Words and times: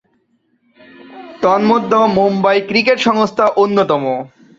তন্মধ্যে 1.41 1.99
মুম্বই 2.15 2.59
ক্রিকেট 2.69 2.97
সংস্থা 2.99 3.45
অন্যতম। 3.55 4.03